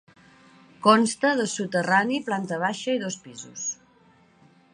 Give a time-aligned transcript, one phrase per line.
[0.87, 3.69] Consta de soterrani, planta baixa i dos pisos.